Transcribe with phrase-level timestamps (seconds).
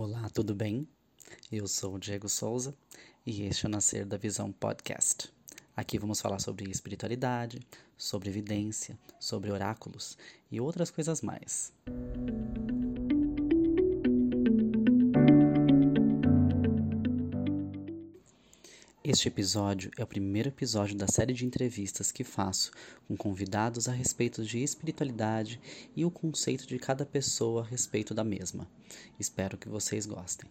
[0.00, 0.86] Olá, tudo bem?
[1.50, 2.72] Eu sou o Diego Souza
[3.26, 5.28] e este é o Nascer da Visão Podcast.
[5.76, 7.58] Aqui vamos falar sobre espiritualidade,
[7.96, 10.16] sobre evidência, sobre oráculos
[10.52, 11.72] e outras coisas mais.
[19.10, 22.70] Este episódio é o primeiro episódio da série de entrevistas que faço
[23.06, 25.58] com convidados a respeito de espiritualidade
[25.96, 28.68] e o conceito de cada pessoa a respeito da mesma.
[29.18, 30.50] Espero que vocês gostem.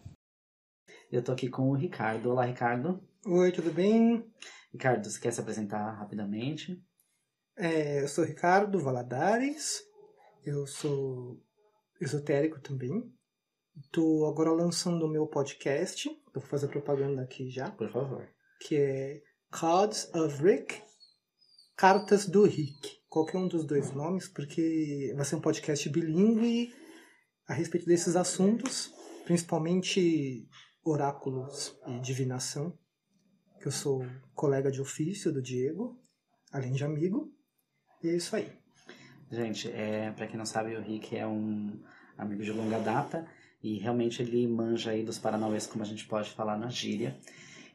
[1.11, 2.31] Eu tô aqui com o Ricardo.
[2.31, 2.99] Olá, Ricardo.
[3.27, 4.27] Oi, tudo bem?
[4.73, 6.83] Ricardo, você quer se apresentar rapidamente?
[7.55, 9.83] É, eu sou Ricardo Valadares,
[10.43, 11.39] eu sou
[12.01, 13.03] esotérico também.
[13.79, 17.69] Estou agora lançando o meu podcast, vou fazer propaganda aqui já.
[17.69, 18.27] Por favor
[18.59, 19.21] que é
[19.51, 20.81] Cards of Rick,
[21.75, 22.97] Cartas do Rick.
[23.09, 26.73] Qualquer um dos dois nomes, porque vai ser um podcast bilíngue
[27.47, 28.91] a respeito desses assuntos,
[29.25, 30.47] principalmente
[30.83, 32.77] oráculos e divinação,
[33.59, 35.99] que eu sou colega de ofício do Diego,
[36.51, 37.33] além de amigo.
[38.03, 38.51] E é isso aí.
[39.31, 41.81] Gente, é, para quem não sabe, o Rick é um
[42.17, 43.27] amigo de longa data
[43.61, 47.17] e realmente ele manja aí dos paranauês, como a gente pode falar na gíria.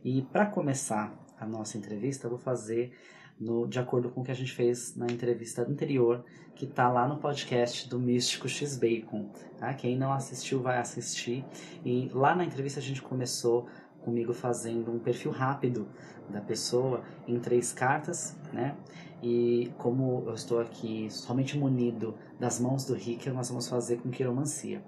[0.04, 2.92] E para começar a nossa entrevista, eu vou fazer
[3.38, 7.06] no, de acordo com o que a gente fez na entrevista anterior, que está lá
[7.06, 9.30] no podcast do Místico X Bacon.
[9.58, 9.72] Tá?
[9.74, 11.44] Quem não assistiu vai assistir.
[11.84, 13.68] E lá na entrevista a gente começou
[14.00, 15.88] comigo fazendo um perfil rápido
[16.28, 18.76] da pessoa em três cartas, né?
[19.22, 24.10] E como eu estou aqui somente munido das mãos do Rick, nós vamos fazer com
[24.10, 24.82] quiromancia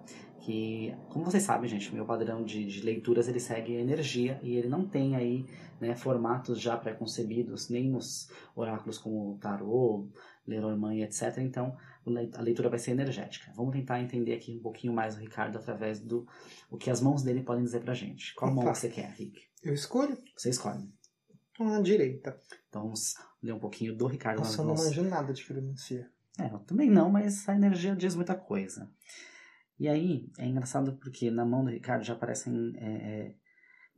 [0.44, 4.56] que, como vocês sabem, gente, meu padrão de, de leituras ele segue a energia e
[4.56, 5.46] ele não tem aí
[5.80, 10.06] né, formatos já pré-concebidos, nem nos oráculos como tarô,
[10.46, 11.38] Lenormand, etc.
[11.38, 11.74] Então,
[12.34, 13.50] a leitura vai ser energética.
[13.56, 16.26] Vamos tentar entender aqui um pouquinho mais o Ricardo através do
[16.70, 18.34] o que as mãos dele podem dizer pra gente.
[18.34, 18.62] Qual Opa.
[18.62, 19.40] mão você quer, Rick?
[19.62, 20.18] Eu escolho.
[20.36, 20.92] Você escolhe.
[21.52, 22.38] Então, a direita.
[22.68, 24.40] Então, vamos ler um pouquinho do Ricardo.
[24.40, 26.10] Nossa, eu não manjo nada de filomencia.
[26.38, 28.90] É, eu também não, mas a energia diz muita coisa.
[29.78, 33.34] E aí é engraçado porque na mão do Ricardo já aparecem é, é,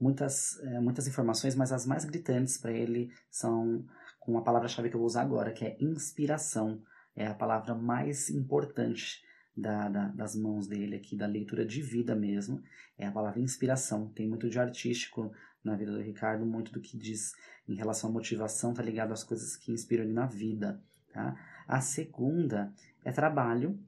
[0.01, 3.85] muitas, é, muitas informações, mas as mais gritantes para ele são
[4.19, 6.83] com a palavra-chave que eu vou usar agora, que é inspiração.
[7.15, 9.23] É a palavra mais importante
[9.57, 12.63] da, da, das mãos dele aqui, da leitura de vida mesmo,
[12.99, 14.09] é a palavra inspiração.
[14.09, 15.33] Tem muito de artístico
[15.65, 17.33] na vida do Ricardo, muito do que diz
[17.69, 20.81] em relação à motivação, tá ligado às coisas que inspiram ele na vida.
[21.13, 21.35] Tá?
[21.67, 22.73] A segunda
[23.05, 23.79] é trabalho,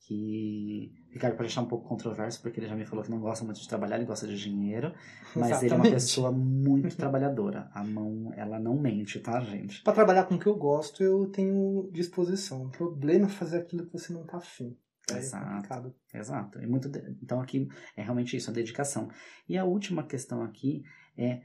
[0.00, 3.44] que Ricardo pode achar um pouco controverso, porque ele já me falou que não gosta
[3.44, 4.94] muito de trabalhar, ele gosta de dinheiro,
[5.34, 5.64] mas Exatamente.
[5.64, 7.68] ele é uma pessoa muito trabalhadora.
[7.74, 9.82] A mão, ela não mente, tá, gente?
[9.82, 12.66] Para trabalhar com o que eu gosto, eu tenho disposição.
[12.66, 14.76] O problema é fazer aquilo que você não tá afim.
[15.10, 15.94] É Exato.
[16.14, 16.58] Exato.
[16.60, 17.00] É muito de...
[17.22, 19.08] Então aqui é realmente isso, a dedicação.
[19.48, 20.84] E a última questão aqui
[21.16, 21.40] é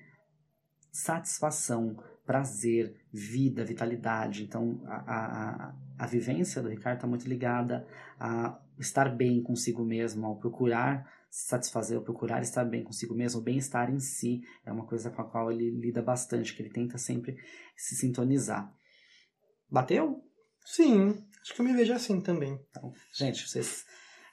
[0.92, 4.44] satisfação, prazer, vida, vitalidade.
[4.44, 7.88] Então, a, a, a vivência do Ricardo está muito ligada
[8.20, 13.42] a estar bem consigo mesmo, ao procurar se satisfazer, ao procurar estar bem consigo mesmo,
[13.42, 16.70] o bem-estar em si é uma coisa com a qual ele lida bastante, que ele
[16.70, 17.36] tenta sempre
[17.76, 18.72] se sintonizar.
[19.70, 20.24] Bateu?
[20.64, 22.60] Sim, acho que eu me vejo assim também.
[22.70, 23.84] Então, gente, vocês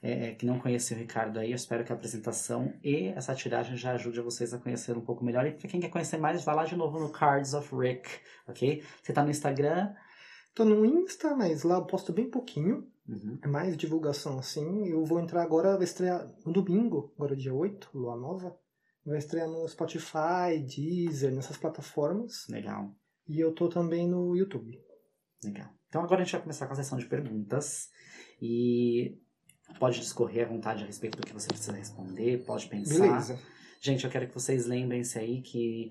[0.03, 3.77] é, que não conhecem o Ricardo aí, eu espero que a apresentação e essa tiragem
[3.77, 5.47] já ajude vocês a conhecer um pouco melhor.
[5.47, 8.09] E para quem quer conhecer mais, vá lá de novo no Cards of Rick,
[8.47, 8.83] ok?
[9.03, 9.95] Você tá no Instagram?
[10.55, 12.87] Tô no Insta, mas lá eu posto bem pouquinho.
[13.11, 13.39] Uhum.
[13.43, 14.87] É mais divulgação assim.
[14.87, 18.57] Eu vou entrar agora, vai estrear no domingo, agora dia 8, Lua Nova.
[19.05, 22.47] Vai estrear no Spotify, Deezer, nessas plataformas.
[22.49, 22.95] Legal.
[23.27, 24.79] E eu tô também no YouTube.
[25.43, 25.69] Legal.
[25.89, 27.91] Então agora a gente vai começar com a sessão de perguntas.
[28.41, 29.19] E
[29.79, 33.01] pode discorrer à vontade a respeito do que você precisa responder, pode pensar.
[33.01, 33.39] Beleza.
[33.81, 35.91] Gente, eu quero que vocês lembrem-se aí que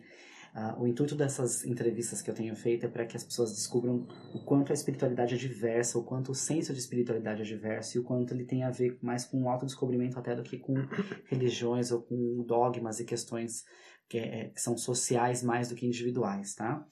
[0.56, 4.08] uh, o intuito dessas entrevistas que eu tenho feito é para que as pessoas descubram
[4.34, 8.00] o quanto a espiritualidade é diversa, o quanto o senso de espiritualidade é diverso e
[8.00, 10.74] o quanto ele tem a ver mais com o autodescobrimento até do que com
[11.26, 13.64] religiões ou com dogmas e questões
[14.08, 16.86] que, é, que são sociais mais do que individuais, tá?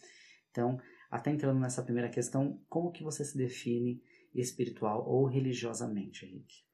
[0.52, 4.02] Então, até entrando nessa primeira questão, como que você se define
[4.36, 6.68] espiritual ou religiosamente, Henrique?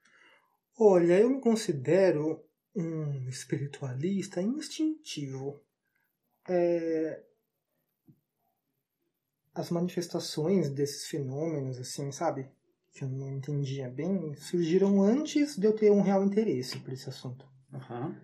[0.77, 2.44] Olha, eu me considero
[2.75, 5.62] um espiritualista instintivo.
[6.48, 7.24] É...
[9.54, 12.50] As manifestações desses fenômenos, assim, sabe?
[12.92, 17.07] Que eu não entendia bem, surgiram antes de eu ter um real interesse por esse
[17.10, 17.48] assunto.
[17.72, 18.16] Uhum.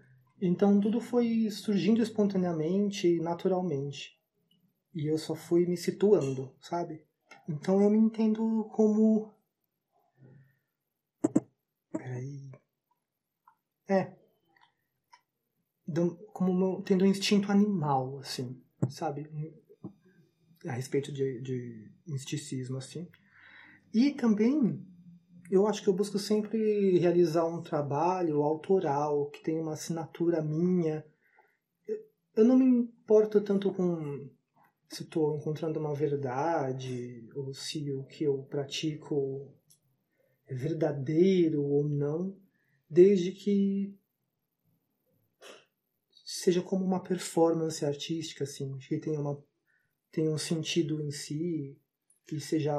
[0.41, 4.17] Então tudo foi surgindo espontaneamente, naturalmente.
[4.93, 7.05] E eu só fui me situando, sabe?
[7.47, 9.31] Então eu me entendo como
[11.91, 12.51] Peraí.
[13.87, 14.18] É.
[16.33, 19.29] como tendo um instinto animal, assim, sabe?
[20.65, 23.07] A respeito de, de misticismo, assim.
[23.93, 24.85] E também,
[25.49, 31.05] eu acho que eu busco sempre realizar um trabalho autoral, que tem uma assinatura minha.
[32.35, 34.29] Eu não me importo tanto com
[34.89, 39.53] se estou encontrando uma verdade, ou se o que eu pratico
[40.47, 42.35] é verdadeiro ou não,
[42.89, 43.95] desde que
[46.31, 49.43] seja como uma performance artística, assim, que tenha, uma,
[50.11, 51.75] tenha um sentido em si,
[52.27, 52.71] que seja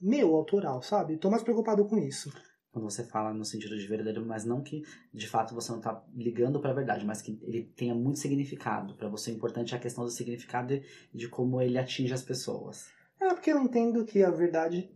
[0.00, 1.14] meu, autoral, sabe?
[1.14, 2.32] Estou mais preocupado com isso.
[2.70, 4.82] Quando você fala no sentido de verdadeiro, mas não que
[5.12, 8.94] de fato você não está ligando para a verdade, mas que ele tenha muito significado.
[8.94, 10.82] Para você, o importante é a questão do significado e
[11.12, 12.90] de como ele atinge as pessoas.
[13.20, 14.88] É, porque eu entendo que a verdade,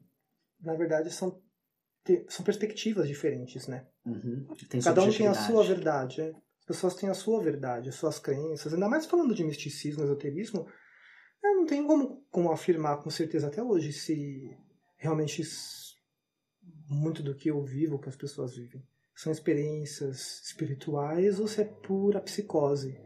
[0.60, 1.42] na verdade, são,
[2.28, 3.88] são perspectivas diferentes, né?
[4.06, 4.46] Uhum.
[4.84, 6.32] Cada um tem a sua verdade.
[6.68, 6.72] É?
[6.72, 8.74] As pessoas têm a sua verdade, as suas crenças.
[8.74, 10.68] Ainda mais falando de misticismo, esoterismo,
[11.42, 14.54] eu não tenho como, como afirmar com certeza até hoje se
[14.96, 15.42] realmente
[16.90, 18.86] muito do que eu vivo, que as pessoas vivem.
[19.14, 22.96] São experiências espirituais ou se é pura psicose,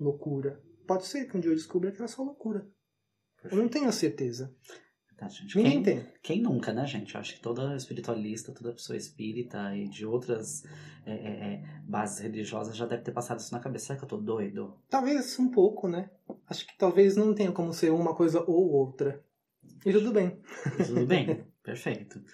[0.00, 0.60] loucura.
[0.86, 2.66] Pode ser que um dia eu descubra que era só loucura.
[3.44, 4.54] Eu não tenho a certeza.
[5.20, 5.54] Tá, gente.
[5.54, 6.06] Ninguém quem, tem.
[6.22, 7.14] Quem nunca, né, gente?
[7.14, 10.64] Eu acho que toda espiritualista, toda pessoa espírita e de outras
[11.04, 13.88] é, é, é bases religiosas já deve ter passado isso na cabeça.
[13.88, 14.74] Será que eu tô doido?
[14.88, 16.08] Talvez um pouco, né?
[16.48, 19.22] Acho que talvez não tenha como ser uma coisa ou outra.
[19.84, 20.40] E tudo bem.
[20.86, 22.24] Tudo bem, perfeito.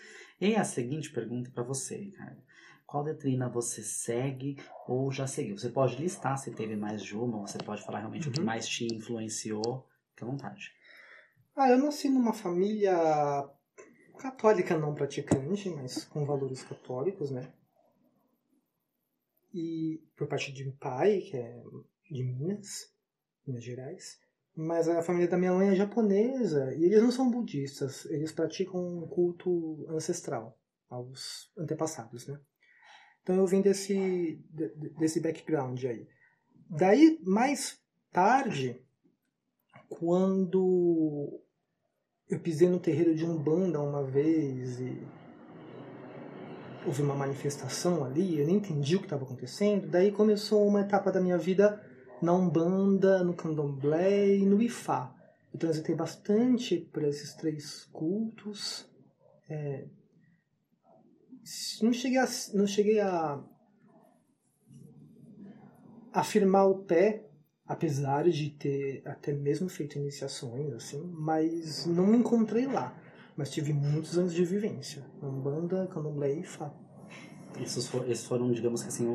[0.41, 2.41] E a seguinte pergunta para você, Ricardo.
[2.87, 5.59] Qual doutrina você segue ou já seguiu?
[5.59, 8.31] Você pode listar se teve mais de uma, você pode falar realmente uhum.
[8.31, 8.47] o que uhum.
[8.47, 9.89] mais te influenciou.
[10.13, 10.76] Fique à vontade.
[11.59, 12.93] Ah, eu nasci numa família
[14.19, 17.51] católica não praticante, mas com valores católicos, né?
[19.55, 21.63] E por parte de pai, que é
[22.11, 22.93] de Minas,
[23.47, 24.21] Minas Gerais.
[24.55, 28.79] Mas a família da minha mãe é japonesa e eles não são budistas, eles praticam
[28.79, 30.59] um culto ancestral
[30.91, 32.39] aos antepassados, né?
[33.23, 34.45] Então eu vim desse,
[34.99, 36.07] desse background aí.
[36.69, 37.81] Daí, mais
[38.13, 38.79] tarde,
[39.89, 41.43] quando
[42.29, 45.01] eu pisei no terreiro de Umbanda uma vez e
[46.85, 51.11] houve uma manifestação ali, eu nem entendi o que estava acontecendo, daí começou uma etapa
[51.11, 51.81] da minha vida
[52.23, 55.13] na Umbanda, no Candomblé e no Ifá.
[55.53, 58.89] Eu transitei bastante por esses três cultos.
[59.49, 59.87] É,
[61.83, 63.43] não cheguei a, não cheguei a
[66.13, 67.29] afirmar o pé,
[67.69, 72.95] apesar de ter até mesmo feito iniciações, assim, mas não me encontrei lá.
[73.37, 75.05] Mas tive muitos anos de vivência.
[75.23, 76.73] Umbanda, Candomblé e Ifá.
[77.61, 79.07] Esses, for, esses foram, digamos que assim,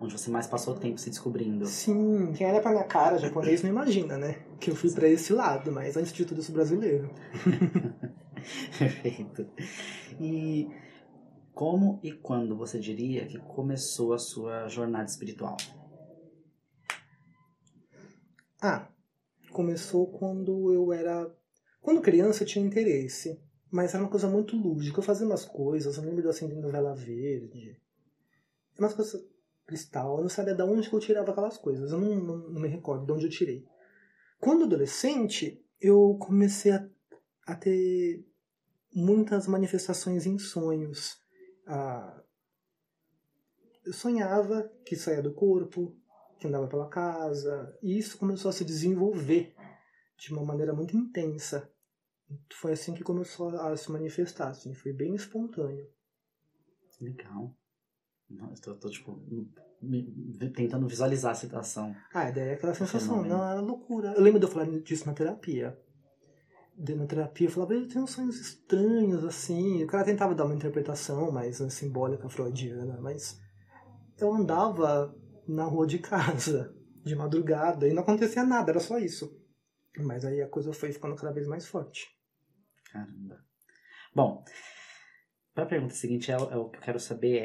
[0.00, 1.66] onde você mais passou tempo se descobrindo.
[1.66, 4.40] Sim, quem olha pra minha cara japonês não imagina, né?
[4.58, 7.10] Que eu fui para esse lado, mas antes de tudo eu sou brasileiro.
[8.78, 9.46] Perfeito.
[10.20, 10.68] E
[11.54, 15.56] como e quando você diria que começou a sua jornada espiritual?
[18.60, 18.88] Ah,
[19.52, 21.34] começou quando eu era.
[21.80, 23.40] Quando criança eu tinha interesse.
[23.70, 24.98] Mas era uma coisa muito lúdica.
[24.98, 27.76] Eu fazia umas coisas, eu lembro de eu acendendo vela verde.
[28.78, 29.26] Umas coisas
[29.66, 30.16] cristal.
[30.16, 31.90] Eu não sabia de onde eu tirava aquelas coisas.
[31.90, 33.66] Eu não, não, não me recordo de onde eu tirei.
[34.40, 36.88] Quando adolescente, eu comecei a,
[37.46, 38.24] a ter
[38.94, 41.20] muitas manifestações em sonhos.
[41.66, 42.22] Ah,
[43.84, 45.96] eu sonhava que saía do corpo,
[46.38, 49.54] que andava pela casa, e isso começou a se desenvolver
[50.18, 51.70] de uma maneira muito intensa
[52.52, 55.86] foi assim que começou a se manifestar, assim, foi bem espontâneo.
[57.00, 57.54] Legal.
[58.52, 59.22] Estou, tô, tipo,
[60.54, 61.94] tentando visualizar a situação.
[62.12, 64.14] Ah, daí é aquela sensação, não, era loucura.
[64.14, 65.78] Eu lembro de eu falar disso na terapia.
[66.76, 69.84] Na terapia eu falava, eu tenho sonhos estranhos, assim.
[69.84, 73.40] O cara tentava dar uma interpretação mais né, simbólica freudiana, mas
[74.18, 75.14] eu andava
[75.46, 76.74] na rua de casa,
[77.04, 79.40] de madrugada, e não acontecia nada, era só isso.
[79.98, 82.08] Mas aí a coisa foi ficando cada vez mais forte.
[82.90, 83.44] Caramba.
[84.14, 84.44] Bom,
[85.54, 87.36] para a pergunta seguinte, é, é, o que eu quero saber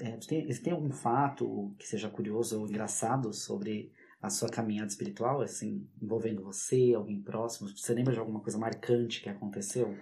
[0.00, 4.88] é, é tem, tem algum fato que seja curioso ou engraçado sobre a sua caminhada
[4.88, 7.68] espiritual, assim, envolvendo você, alguém próximo?
[7.68, 9.94] Você lembra de alguma coisa marcante que aconteceu?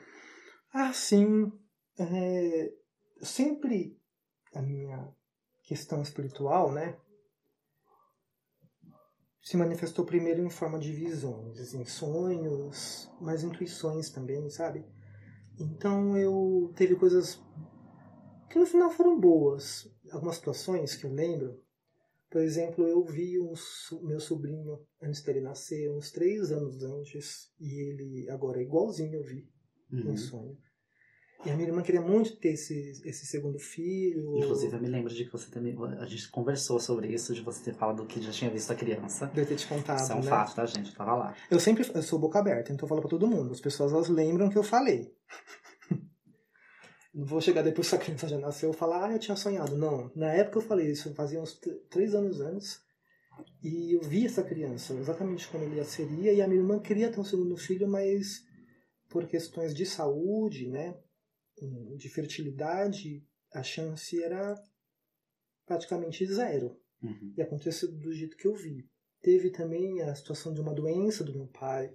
[0.73, 1.53] Ah, sim.
[1.99, 2.73] É,
[3.21, 3.99] sempre
[4.55, 5.09] a minha
[5.63, 6.97] questão espiritual, né,
[9.43, 14.85] se manifestou primeiro em forma de visões, assim, sonhos, mas intuições também, sabe?
[15.59, 17.43] Então eu teve coisas
[18.49, 19.91] que no final foram boas.
[20.11, 21.61] Algumas situações que eu lembro.
[22.31, 23.53] Por exemplo, eu vi um,
[24.03, 29.25] meu sobrinho, antes dele nascer, uns três anos antes, e ele agora é igualzinho eu
[29.25, 29.51] vi
[29.93, 30.13] uhum.
[30.13, 30.57] em sonho.
[31.45, 34.39] E a minha irmã queria muito ter esse, esse segundo filho.
[34.39, 35.77] Inclusive, eu me lembro de que você também.
[35.99, 39.27] A gente conversou sobre isso, de você ter falado que já tinha visto a criança.
[39.27, 39.99] De eu ter te contado.
[39.99, 40.31] Isso é um né?
[40.31, 40.91] fato, tá, gente?
[40.91, 41.35] Eu tava lá.
[41.51, 43.51] Eu sempre eu sou boca aberta, então eu falo pra todo mundo.
[43.51, 45.13] As pessoas elas lembram que eu falei.
[47.13, 49.77] Não vou chegar depois que a criança já nasceu e falar, ah, eu tinha sonhado.
[49.77, 50.11] Não.
[50.15, 52.81] Na época eu falei isso, fazia uns três anos antes.
[53.63, 56.33] E eu vi essa criança, exatamente como ele seria.
[56.33, 58.45] E a minha irmã queria ter um segundo filho, mas
[59.11, 60.95] por questões de saúde, né?
[61.97, 64.54] De fertilidade, a chance era
[65.66, 66.76] praticamente zero.
[67.02, 67.35] Uhum.
[67.37, 68.88] E aconteceu do jeito que eu vi.
[69.21, 71.95] Teve também a situação de uma doença do meu pai,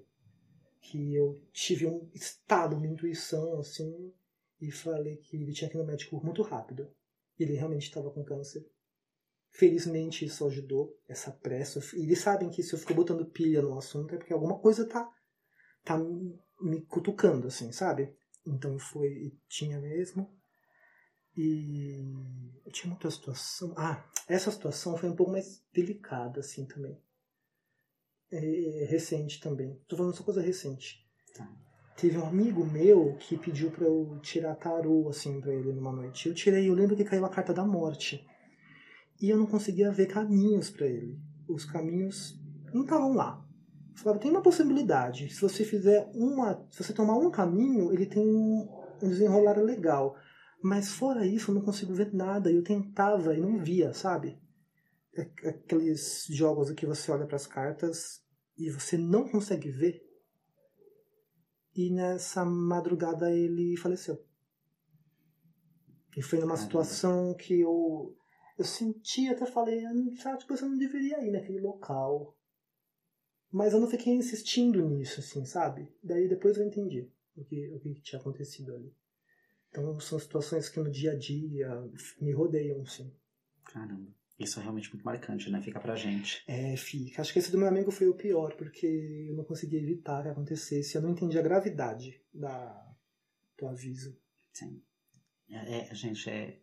[0.82, 4.14] que eu tive um estado, uma intuição, assim,
[4.62, 6.90] e falei que ele tinha que ir no médico muito rápido.
[7.38, 8.66] Ele realmente estava com câncer.
[9.52, 11.80] Felizmente isso ajudou, essa pressa.
[11.96, 14.88] E eles sabem que se eu fico botando pilha no assunto é porque alguma coisa
[14.88, 15.10] tá,
[15.84, 15.98] tá
[16.62, 18.16] me cutucando, assim, sabe?
[18.48, 20.34] Então foi, tinha mesmo.
[21.36, 23.74] E eu tinha outra situação.
[23.78, 26.98] Ah, essa situação foi um pouco mais delicada, assim, também.
[28.32, 29.80] É, recente também.
[29.88, 31.06] Tô falando só coisa recente.
[31.36, 31.48] Tá.
[31.96, 36.28] Teve um amigo meu que pediu para eu tirar tarô, assim, pra ele numa noite.
[36.28, 38.26] Eu tirei, eu lembro que caiu a carta da morte.
[39.22, 41.20] E eu não conseguia ver caminhos para ele.
[41.48, 42.40] Os caminhos
[42.74, 43.47] não estavam lá.
[43.98, 45.30] Falava, tem uma possibilidade.
[45.34, 46.66] Se você fizer uma.
[46.70, 48.70] Se você tomar um caminho, ele tem um,
[49.02, 50.16] um desenrolar legal.
[50.62, 52.52] Mas fora isso, eu não consigo ver nada.
[52.52, 54.40] Eu tentava e não via, sabe?
[55.44, 58.22] Aqueles jogos que você olha para as cartas
[58.58, 60.08] e você não consegue ver
[61.78, 64.20] e nessa madrugada ele faleceu.
[66.18, 68.16] E foi numa situação que eu,
[68.58, 69.84] eu senti, até falei,
[70.16, 72.36] sabe, tipo, você não deveria ir naquele local.
[73.52, 75.88] Mas eu não fiquei insistindo nisso, assim, sabe?
[76.04, 78.94] Daí depois eu entendi o que, o que tinha acontecido ali.
[79.70, 81.70] Então são situações que no dia a dia
[82.20, 83.12] me rodeiam, sim.
[83.66, 84.12] Caramba.
[84.40, 85.60] Isso é realmente muito marcante, né?
[85.62, 86.44] Fica pra gente.
[86.48, 87.22] É, fica.
[87.22, 88.86] Acho que esse do meu amigo foi o pior, porque
[89.30, 90.96] eu não consegui evitar que acontecesse.
[90.96, 92.96] Eu não entendi a gravidade da,
[93.58, 94.16] do aviso.
[94.54, 94.82] Sim.
[95.50, 96.60] É, é, gente, é,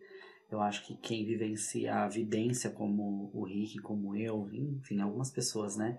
[0.51, 5.77] eu acho que quem vivencia a vidência como o Rick, como eu, enfim, algumas pessoas,
[5.77, 5.99] né,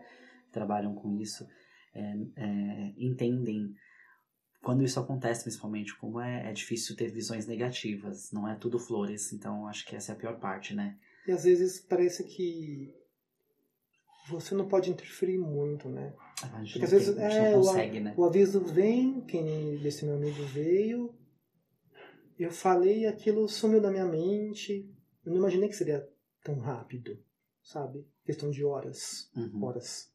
[0.56, 1.46] trabalham com isso,
[1.94, 2.02] é,
[2.38, 3.76] é, entendem
[4.64, 9.32] quando isso acontece, principalmente, como é, é difícil ter visões negativas, não é tudo flores.
[9.32, 10.98] Então, acho que essa é a pior parte, né?
[11.28, 12.92] E às vezes parece que
[14.28, 16.16] você não pode interferir muito, né?
[16.72, 18.14] Porque às vezes é, consegue, o, né?
[18.18, 21.16] o aviso vem, quem desse meu amigo veio,
[22.38, 24.92] eu falei aquilo sumiu da minha mente.
[25.24, 26.08] Eu não imaginei que seria
[26.44, 27.18] tão rápido,
[27.62, 28.06] sabe?
[28.26, 29.30] Questão de horas.
[29.36, 29.64] Uhum.
[29.64, 30.12] Horas.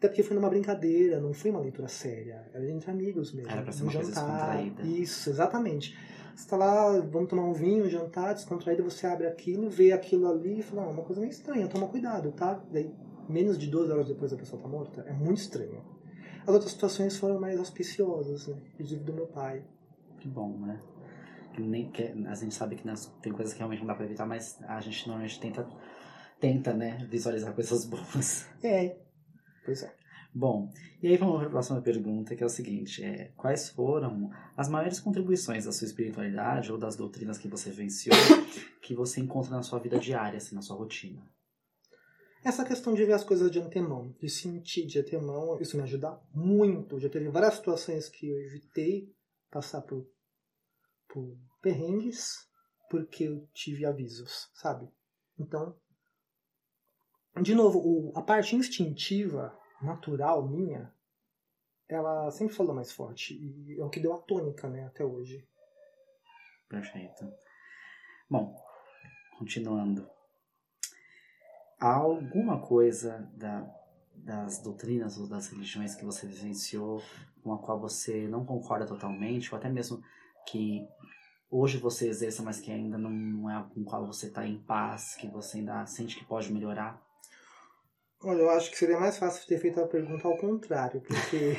[0.00, 2.48] Até porque foi numa brincadeira, não foi uma leitura séria.
[2.54, 3.50] Era entre amigos mesmo.
[3.50, 4.86] Era pra ser um uma jantar.
[4.86, 5.94] Isso, exatamente.
[6.34, 10.26] Você tá lá, vamos tomar um vinho, um jantar, descontraído, você abre aquilo, vê aquilo
[10.26, 12.58] ali e fala, ah, uma coisa meio estranha, toma cuidado, tá?
[12.72, 12.90] Daí,
[13.28, 15.84] menos de 12 horas depois a pessoa tá morta, é muito estranho.
[16.46, 18.56] As outras situações foram mais auspiciosas, né?
[18.72, 19.62] Inclusive do meu pai.
[20.18, 20.80] Que bom, né?
[21.52, 24.06] Que nem, que, a gente sabe que nas, tem coisas que realmente não dá pra
[24.06, 25.68] evitar, mas a gente normalmente tenta,
[26.40, 28.46] tenta, né, visualizar coisas boas.
[28.64, 28.96] É,
[29.64, 29.94] pois é.
[30.32, 34.30] Bom, e aí vamos para a próxima pergunta, que é o seguinte: é, quais foram
[34.56, 38.12] as maiores contribuições da sua espiritualidade ou das doutrinas que você venceu
[38.80, 41.20] que você encontra na sua vida diária, assim, na sua rotina?
[42.42, 46.18] Essa questão de ver as coisas de antemão, de sentir de antemão, isso me ajuda
[46.32, 46.98] muito.
[46.98, 49.12] Já teve várias situações que eu evitei
[49.50, 50.06] passar por,
[51.08, 52.48] por perrengues
[52.88, 54.88] porque eu tive avisos, sabe?
[55.38, 55.76] Então,
[57.42, 60.92] de novo, o, a parte instintiva natural minha,
[61.88, 63.34] ela sempre falou mais forte.
[63.34, 65.46] E é o que deu a tônica, né, até hoje.
[66.68, 67.32] Perfeito.
[68.28, 68.54] Bom,
[69.38, 70.08] continuando.
[71.80, 73.68] Há alguma coisa da,
[74.14, 77.02] das doutrinas ou das religiões que você vivenciou
[77.42, 80.02] com a qual você não concorda totalmente, ou até mesmo
[80.46, 80.86] que
[81.50, 85.14] hoje você exerça, mas que ainda não, não é com qual você está em paz,
[85.16, 87.02] que você ainda sente que pode melhorar?
[88.22, 91.56] Olha, eu acho que seria mais fácil ter feito a pergunta ao contrário, porque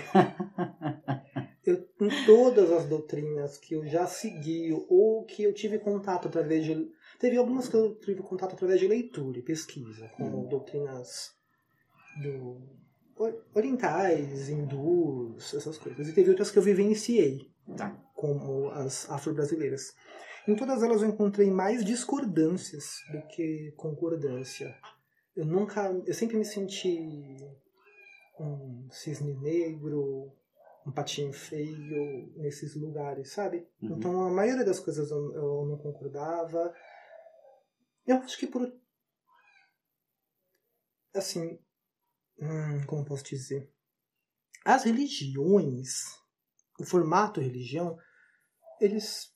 [1.65, 6.63] eu, em todas as doutrinas que eu já segui ou que eu tive contato através
[6.63, 6.91] de.
[7.19, 10.47] Teve algumas que eu tive contato através de leitura e pesquisa, como hum.
[10.49, 11.31] doutrinas
[12.21, 12.61] do,
[13.53, 16.07] orientais, hindus, essas coisas.
[16.07, 17.91] E teve outras que eu vivenciei, tá.
[18.15, 19.93] como as afro-brasileiras.
[20.47, 24.75] Em todas elas eu encontrei mais discordâncias do que concordância.
[25.35, 27.37] Eu nunca, eu sempre me senti
[28.39, 30.31] um cisne negro,
[30.85, 33.67] um patinho feio nesses lugares, sabe?
[33.81, 33.97] Uhum.
[33.97, 36.73] Então a maioria das coisas eu, eu não concordava.
[38.05, 38.71] Eu acho que por.
[41.13, 41.59] Assim.
[42.39, 43.71] Hum, como posso dizer?
[44.65, 46.19] As religiões,
[46.79, 47.97] o formato religião,
[48.79, 49.30] eles,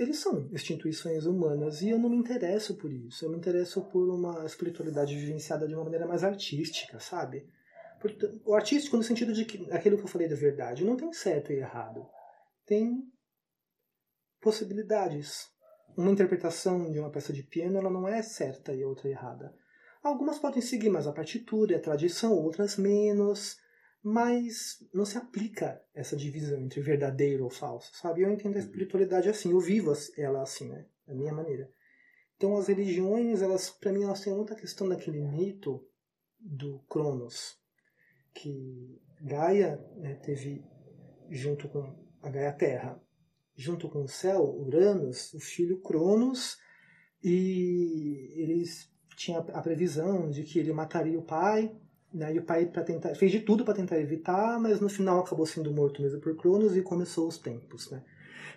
[0.00, 3.24] eles são instituições humanas e eu não me interesso por isso.
[3.24, 7.46] Eu me interesso por uma espiritualidade vivenciada de uma maneira mais artística, sabe?
[8.46, 11.52] O artístico no sentido de que aquilo que eu falei da verdade não tem certo
[11.52, 12.06] e errado.
[12.64, 13.02] Tem
[14.40, 15.50] possibilidades.
[15.94, 19.54] Uma interpretação de uma peça de piano ela não é certa e outra errada.
[20.02, 23.58] Algumas podem seguir mais a partitura a tradição, outras menos,
[24.02, 28.22] mas não se aplica essa divisão entre verdadeiro ou falso, sabe?
[28.22, 30.86] Eu entendo a espiritualidade assim, eu vivo ela assim, né?
[31.06, 31.70] Da minha maneira.
[32.36, 35.86] Então as religiões, elas, para mim, elas têm muita questão daquele mito
[36.38, 37.58] do Cronos,
[38.32, 40.64] que Gaia né, teve
[41.28, 43.02] junto com a Gaia Terra,
[43.54, 46.56] junto com o céu, Uranus, o filho Cronos,
[47.22, 51.76] e eles tinham a previsão de que ele mataria o pai,
[52.12, 55.20] né, e o pai para tentar fez de tudo para tentar evitar, mas no final
[55.20, 58.02] acabou sendo morto mesmo por Cronos e começou os tempos, né?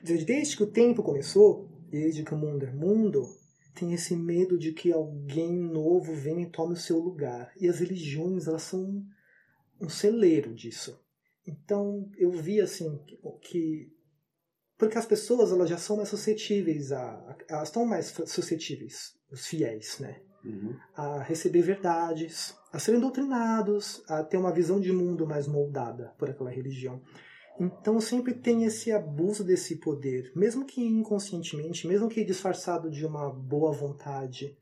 [0.01, 3.25] Desde que o tempo começou, desde que o mundo é mundo,
[3.73, 7.51] tem esse medo de que alguém novo venha e tome o seu lugar.
[7.59, 9.03] E as religiões, elas são
[9.79, 10.99] um celeiro disso.
[11.45, 12.99] Então eu vi assim
[13.41, 13.91] que
[14.77, 19.99] porque as pessoas elas já são mais suscetíveis a elas estão mais suscetíveis os fiéis,
[19.99, 20.21] né?
[20.43, 20.75] Uhum.
[20.95, 26.29] A receber verdades, a serem doutrinados, a ter uma visão de mundo mais moldada por
[26.29, 27.01] aquela religião.
[27.59, 33.31] Então sempre tem esse abuso desse poder, mesmo que inconscientemente, mesmo que disfarçado de uma
[33.31, 34.57] boa vontade,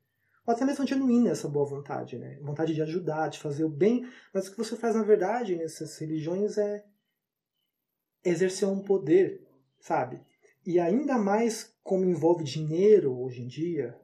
[0.45, 2.38] ou até mesmo genuína essa boa vontade, né?
[2.41, 5.97] Vontade de ajudar, de fazer o bem, mas o que você faz na verdade nessas
[5.97, 6.84] religiões é
[8.23, 9.47] exercer um poder,
[9.79, 10.21] sabe?
[10.65, 13.97] E ainda mais como envolve dinheiro hoje em dia,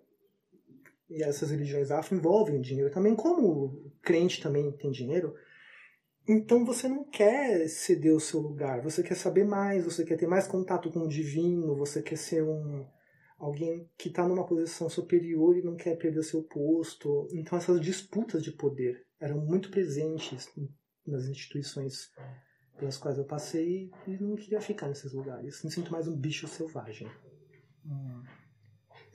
[1.09, 5.33] e essas religiões afro envolvem dinheiro também, como o crente também tem dinheiro,
[6.27, 10.27] então você não quer ceder o seu lugar, você quer saber mais, você quer ter
[10.27, 12.85] mais contato com o divino, você quer ser um
[13.39, 17.27] alguém que está numa posição superior e não quer perder seu posto.
[17.31, 20.51] Então essas disputas de poder eram muito presentes
[21.05, 22.11] nas instituições
[22.77, 25.63] pelas quais eu passei e não queria ficar nesses lugares.
[25.63, 27.09] Me sinto mais um bicho selvagem.
[27.85, 28.23] Hum.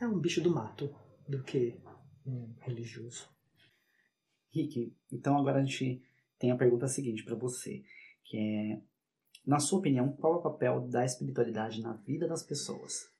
[0.00, 0.94] É um bicho do mato
[1.28, 1.80] do que
[2.26, 3.28] um religioso.
[4.52, 6.02] Rick, então agora a gente
[6.38, 7.82] tem a pergunta seguinte para você,
[8.24, 8.82] que é,
[9.46, 13.12] na sua opinião, qual é o papel da espiritualidade na vida das pessoas?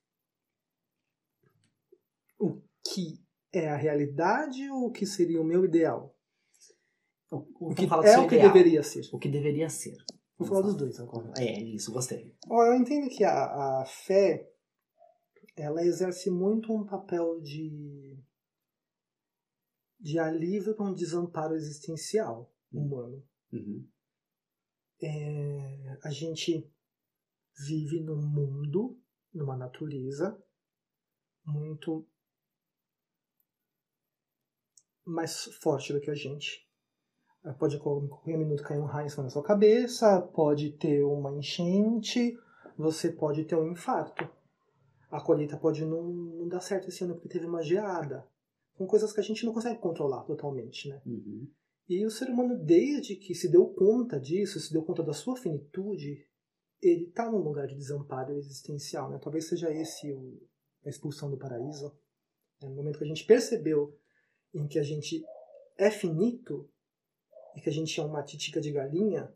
[2.43, 6.15] o que é a realidade ou o que seria o meu ideal?
[7.31, 8.53] O, o que é o que ideal.
[8.53, 9.09] deveria ser.
[9.12, 9.97] O que deveria ser.
[10.37, 11.33] Vou falar dos dois agora.
[11.38, 12.35] É, isso, gostei.
[12.51, 14.52] eu entendo que a, a fé
[15.57, 18.19] ela exerce muito um papel de
[19.99, 23.23] de alívio para um desamparo existencial humano.
[23.53, 23.88] Uhum.
[25.01, 26.69] É, a gente
[27.67, 29.01] vive num mundo,
[29.33, 30.43] numa natureza
[31.45, 32.05] muito
[35.05, 36.69] mais forte do que a gente.
[37.59, 42.38] Pode a qualquer minuto cair um raio na sua cabeça, pode ter uma enchente,
[42.77, 44.29] você pode ter um infarto.
[45.12, 48.27] A colheita pode não, não dar certo esse ano porque teve uma geada.
[48.79, 51.03] São coisas que a gente não consegue controlar totalmente, né?
[51.05, 51.46] Uhum.
[51.87, 55.37] E o ser humano, desde que se deu conta disso, se deu conta da sua
[55.37, 56.27] finitude,
[56.81, 59.18] ele está num lugar de desamparo existencial, né?
[59.22, 60.40] Talvez seja esse o,
[60.87, 61.94] a expulsão do paraíso.
[62.62, 63.94] É no momento que a gente percebeu
[64.55, 65.22] em que a gente
[65.77, 66.66] é finito
[67.55, 69.31] e que a gente é uma titica de galinha,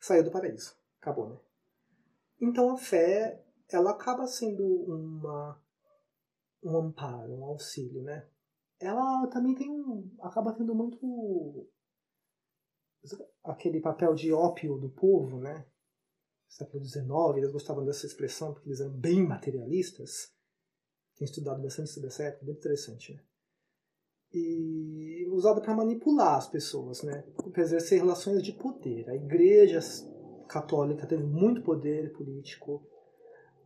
[0.00, 0.76] saiu do paraíso.
[1.00, 1.38] Acabou, né?
[2.40, 3.40] Então a fé,
[3.72, 5.60] ela acaba sendo uma
[6.62, 8.28] um amparo, um auxílio, né?
[8.78, 11.68] Ela também tem um, acaba tendo muito
[13.42, 15.66] aquele papel de ópio do povo, né?
[16.48, 17.06] Século XIX,
[17.36, 20.34] eles gostavam dessa expressão porque eles eram bem materialistas.
[21.16, 23.22] Tenho estudado bastante sobre essa época, bem interessante, né?
[24.32, 27.24] e usado para manipular as pessoas, né?
[27.52, 29.08] Para exercer relações de poder.
[29.08, 29.80] A Igreja
[30.48, 32.86] Católica teve muito poder político.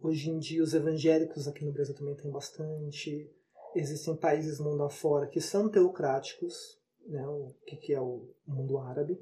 [0.05, 3.31] Hoje em dia, os evangélicos aqui no Brasil também têm bastante.
[3.75, 7.27] Existem países mundo afora que são teocráticos, né?
[7.27, 9.19] O que, que é o mundo árabe,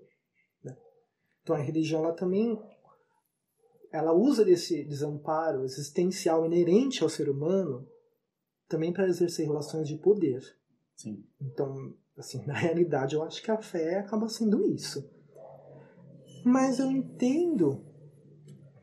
[0.62, 0.76] né?
[1.42, 2.60] Então a religião ela também
[3.92, 7.86] ela usa desse desamparo existencial inerente ao ser humano
[8.68, 10.42] também para exercer relações de poder.
[10.96, 11.24] Sim.
[11.40, 15.08] Então, Assim, na realidade, eu acho que a fé acaba sendo isso.
[16.44, 17.84] Mas eu entendo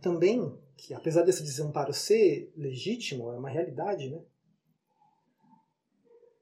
[0.01, 4.23] também que, apesar desse desamparo ser legítimo, é uma realidade, né?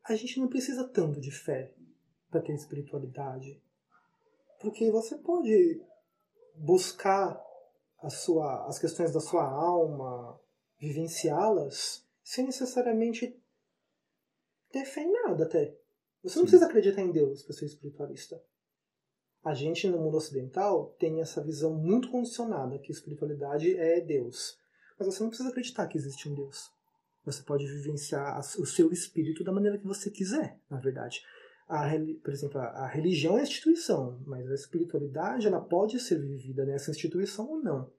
[0.04, 1.74] A gente não precisa tanto de fé
[2.30, 3.62] para ter espiritualidade.
[4.62, 5.82] Porque você pode
[6.56, 7.42] buscar
[8.00, 10.40] a sua, as questões da sua alma,
[10.80, 13.42] vivenciá-las, sem necessariamente
[14.72, 15.78] ter fé em nada até.
[16.24, 16.52] Você não Sim.
[16.52, 18.42] precisa acreditar em Deus para ser espiritualista.
[19.44, 24.58] A gente no mundo ocidental tem essa visão muito condicionada que espiritualidade é Deus.
[25.00, 26.72] Mas você não precisa acreditar que existe um Deus.
[27.24, 31.22] Você pode vivenciar o seu espírito da maneira que você quiser, na verdade.
[31.68, 31.90] A,
[32.24, 36.92] por exemplo, a religião é a instituição, mas a espiritualidade ela pode ser vivida nessa
[36.92, 37.92] instituição ou não.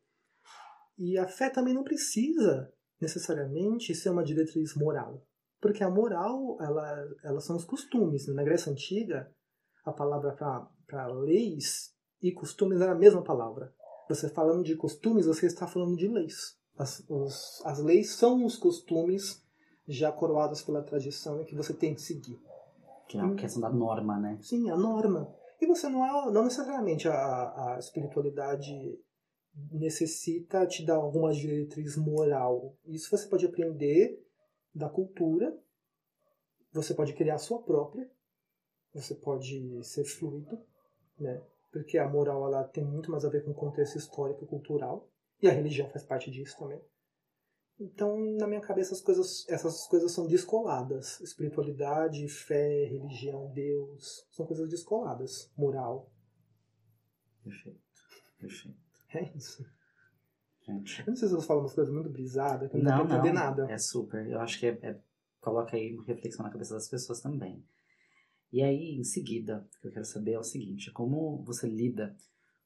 [0.96, 5.22] E a fé também não precisa necessariamente ser uma diretriz moral.
[5.61, 8.27] Porque a moral, ela, ela são os costumes.
[8.29, 9.31] Na Grécia Antiga,
[9.85, 13.74] a palavra para leis e costumes era a mesma palavra.
[14.09, 16.57] Você falando de costumes, você está falando de leis.
[16.77, 19.44] As, os, as leis são os costumes
[19.87, 22.40] já coroados pela tradição e que você tem que seguir.
[23.09, 24.38] Que é a questão da norma, né?
[24.42, 25.35] Sim, a norma.
[25.61, 28.98] E você não é, não necessariamente a, a espiritualidade
[29.72, 32.77] necessita te dar alguma diretriz moral.
[32.87, 34.24] Isso você pode aprender
[34.74, 35.57] da cultura,
[36.72, 38.09] você pode criar a sua própria,
[38.94, 40.59] você pode ser fluido,
[41.18, 41.42] né?
[41.70, 45.09] Porque a moral ela tem muito mais a ver com o contexto histórico e cultural,
[45.40, 46.81] e a religião faz parte disso também.
[47.81, 51.20] Então, na minha cabeça, as coisas, essas coisas são descoladas.
[51.20, 55.52] Espiritualidade, fé, religião, Deus, são coisas descoladas.
[55.57, 56.11] Moral.
[57.44, 57.81] Perfeito.
[58.38, 58.78] Perfeito.
[59.14, 59.64] É isso.
[60.62, 61.00] Gente.
[61.00, 63.16] Eu não sei se eu falo umas coisas muito brisadas, que não, não dá pra
[63.18, 63.70] entender nada.
[63.70, 64.26] É super.
[64.26, 65.00] Eu acho que é, é,
[65.40, 67.64] coloca aí uma reflexão na cabeça das pessoas também.
[68.52, 72.16] E aí, em seguida, o que eu quero saber é o seguinte: como você lida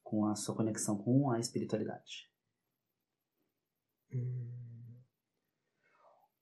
[0.02, 2.30] com a sua conexão com a espiritualidade?
[4.12, 4.48] Hum.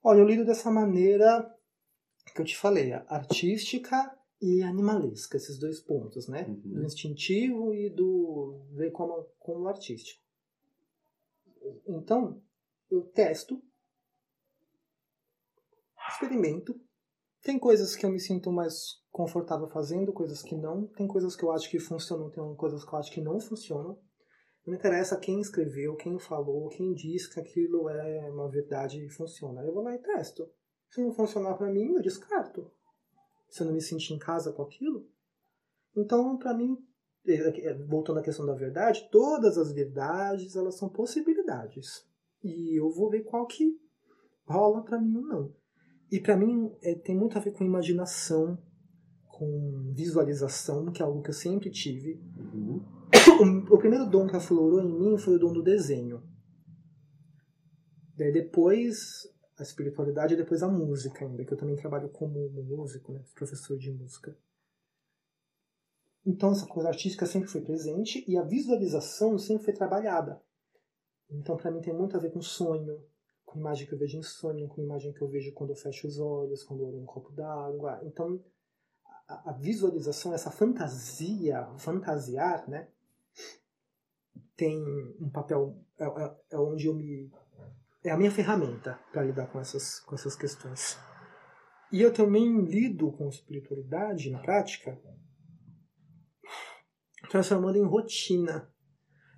[0.03, 1.55] Olha, eu lido dessa maneira
[2.35, 6.47] que eu te falei, artística e animalesca, esses dois pontos, né?
[6.47, 6.61] Uhum.
[6.61, 10.23] Do instintivo e do ver como, como artístico.
[11.87, 12.43] Então,
[12.91, 13.63] eu testo,
[16.09, 16.81] experimento.
[17.43, 20.87] Tem coisas que eu me sinto mais confortável fazendo, coisas que não.
[20.89, 23.99] Tem coisas que eu acho que funcionam, tem coisas que eu acho que não funcionam.
[24.67, 29.63] Não interessa quem escreveu, quem falou, quem disse que aquilo é uma verdade e funciona.
[29.63, 30.49] Eu vou lá e testo.
[30.91, 32.71] Se não funcionar para mim, eu descarto.
[33.49, 35.09] Se eu não me sentir em casa com aquilo.
[35.97, 36.77] Então, para mim,
[37.27, 42.07] é, é, voltando à questão da verdade, todas as verdades elas são possibilidades.
[42.43, 43.81] E eu vou ver qual que
[44.45, 45.60] rola para mim ou não.
[46.11, 48.59] E para mim é, tem muito a ver com imaginação,
[49.29, 52.21] com visualização, que é algo que eu sempre tive.
[52.37, 52.85] Uhum.
[53.41, 56.23] O, o, primeiro dom que aflorou em mim foi o dom do desenho.
[58.15, 59.27] Daí depois
[59.59, 63.79] a espiritualidade e depois a música ainda, que eu também trabalho como músico, né, professor
[63.79, 64.37] de música.
[66.25, 70.41] Então essa coisa artística sempre foi presente e a visualização sempre foi trabalhada.
[71.31, 73.03] Então para mim tem muito a ver com sonho,
[73.51, 76.07] com imagem que eu vejo em sonho, com imagem que eu vejo quando eu fecho
[76.07, 78.01] os olhos, quando eu olho um copo d'água.
[78.05, 78.41] Então
[79.27, 82.89] a, a, visualização, essa fantasia, fantasiar, né,
[84.57, 84.79] tem
[85.21, 87.29] um papel é, é, é onde eu me
[88.05, 90.97] é a minha ferramenta para lidar com essas com essas questões.
[91.93, 94.97] E eu também lido com espiritualidade na prática
[97.29, 98.73] transformando em rotina.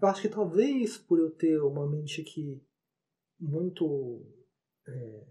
[0.00, 2.62] Eu acho que talvez por eu ter uma mente que
[3.42, 4.24] muito
[4.86, 5.26] é,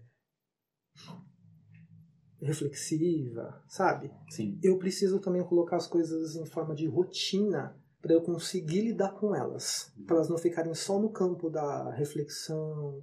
[2.41, 4.11] reflexiva, sabe?
[4.29, 4.59] Sim.
[4.61, 9.35] Eu preciso também colocar as coisas em forma de rotina para eu conseguir lidar com
[9.35, 13.01] elas, para elas não ficarem só no campo da reflexão,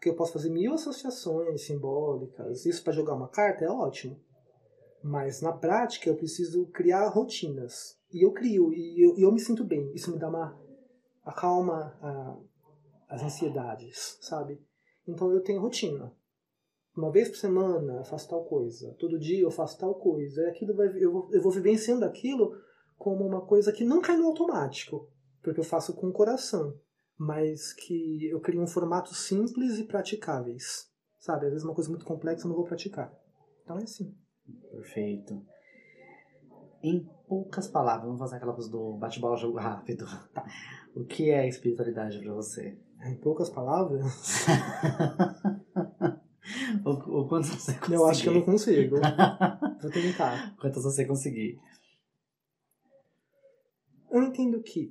[0.00, 2.64] que eu posso fazer mil associações simbólicas.
[2.66, 4.18] Isso para jogar uma carta é ótimo.
[5.04, 7.98] Mas na prática eu preciso criar rotinas.
[8.10, 9.92] E eu crio, e eu, eu me sinto bem.
[9.94, 10.58] Isso me dá uma.
[11.24, 12.36] acalma a,
[13.12, 14.58] as ansiedades, sabe?
[15.06, 16.10] Então eu tenho rotina.
[16.96, 18.94] Uma vez por semana eu faço tal coisa.
[18.98, 20.42] Todo dia eu faço tal coisa.
[20.42, 22.56] E aquilo vai, eu, vou, eu vou vivenciando aquilo
[22.96, 25.10] como uma coisa que não cai no automático.
[25.42, 26.74] Porque eu faço com o coração.
[27.18, 30.90] Mas que eu crio um formato simples e praticáveis.
[31.18, 31.46] Sabe?
[31.46, 33.12] Às vezes uma coisa muito complexa eu não vou praticar.
[33.62, 34.16] Então é assim.
[34.70, 35.44] Perfeito.
[36.82, 40.06] Em poucas palavras, vamos fazer aquela coisa do bate-bola jogo rápido.
[40.32, 40.46] Tá.
[40.94, 42.78] O que é espiritualidade para você?
[43.04, 44.04] Em poucas palavras?
[46.84, 47.94] ou, ou quantos você conseguir?
[47.94, 48.96] Eu acho que eu não consigo.
[49.82, 50.56] Vou tentar.
[50.56, 51.58] Quantas você conseguir.
[54.10, 54.90] Eu entendo que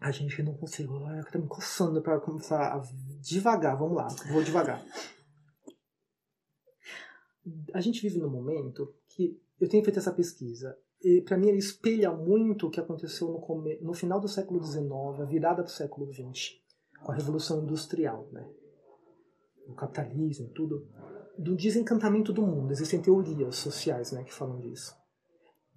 [0.00, 0.88] a gente não consegue.
[0.88, 2.82] Eu tô me coçando pra começar a
[3.20, 3.76] devagar.
[3.76, 4.84] Vamos lá, vou devagar.
[7.72, 11.58] A gente vive num momento que eu tenho feito essa pesquisa e para mim ele
[11.58, 13.78] espelha muito o que aconteceu no, come...
[13.80, 16.60] no final do século XIX, a virada do século XX,
[17.02, 18.48] com a revolução industrial, né?
[19.66, 20.86] O capitalismo, tudo,
[21.36, 22.72] do desencantamento do mundo.
[22.72, 24.94] Existem teorias sociais, né, que falam disso.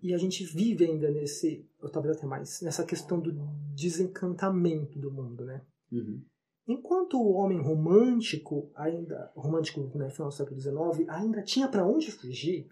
[0.01, 3.33] E a gente vive ainda nesse, ou talvez até mais, nessa questão do
[3.73, 5.61] desencantamento do mundo, né?
[5.91, 6.23] Uhum.
[6.67, 11.85] Enquanto o homem romântico, ainda romântico no né, final do século XIX, ainda tinha para
[11.85, 12.69] onde fugir,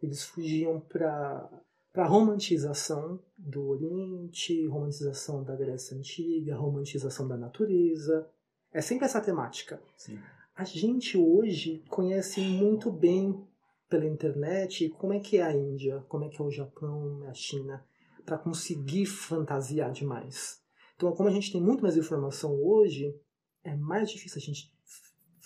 [0.00, 1.50] eles fugiam para
[1.92, 8.28] para a romantização do Oriente, romantização da Grécia Antiga, romantização da natureza.
[8.72, 9.82] É sempre essa temática.
[9.96, 10.18] Sim.
[10.54, 13.44] A gente hoje conhece muito bem
[13.88, 17.34] pela internet como é que é a Índia, como é que é o Japão, a
[17.34, 17.84] China,
[18.24, 20.62] para conseguir fantasiar demais.
[20.94, 23.18] Então, como a gente tem muito mais informação hoje,
[23.64, 24.72] é mais difícil a gente,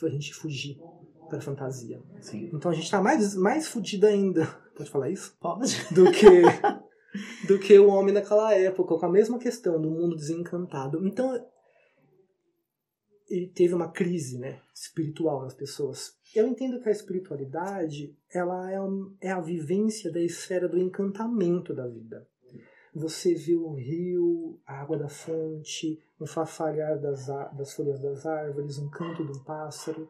[0.03, 0.79] a gente fugir
[1.29, 2.01] para fantasia.
[2.21, 2.51] Sim.
[2.53, 5.37] Então a gente está mais, mais fudido ainda, pode falar isso?
[5.41, 5.95] Pode.
[5.95, 6.43] Do que,
[7.47, 11.07] do que o homem naquela época, com a mesma questão do mundo desencantado.
[11.07, 11.35] Então,
[13.29, 16.17] e teve uma crise né, espiritual nas pessoas.
[16.35, 21.75] Eu entendo que a espiritualidade ela é, um, é a vivência da esfera do encantamento
[21.75, 22.27] da vida.
[22.95, 28.79] Você vê o rio, a água da fonte, um farfalhar das, das folhas das árvores,
[28.79, 30.09] um canto de um pássaro.